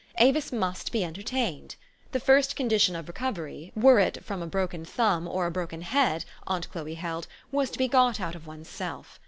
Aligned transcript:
Avis 0.17 0.51
must 0.51 0.91
be 0.91 1.03
entertained. 1.03 1.75
The 2.11 2.19
first 2.19 2.55
condition 2.55 2.95
of 2.95 3.07
recovery, 3.07 3.71
were 3.75 3.99
it 3.99 4.25
from 4.25 4.41
a 4.41 4.47
broken 4.47 4.83
thumb 4.83 5.27
or 5.27 5.45
a 5.45 5.51
broken 5.51 5.83
head, 5.83 6.25
aunt 6.47 6.67
Chloe 6.71 6.95
held, 6.95 7.27
was 7.51 7.69
to 7.69 7.77
be 7.77 7.87
got 7.87 8.19
out 8.19 8.33
of 8.33 8.47
one's 8.47 8.67
self. 8.67 9.19